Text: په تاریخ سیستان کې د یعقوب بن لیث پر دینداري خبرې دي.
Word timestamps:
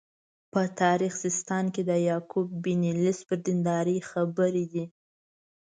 په 0.51 0.61
تاریخ 0.81 1.13
سیستان 1.23 1.65
کې 1.73 1.81
د 1.89 1.91
یعقوب 2.09 2.47
بن 2.63 2.81
لیث 3.03 3.19
پر 3.27 3.37
دینداري 3.45 3.97
خبرې 4.09 4.65
دي. 4.73 4.85